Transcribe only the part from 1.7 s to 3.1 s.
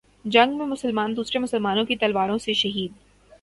کی تلواروں سے شہید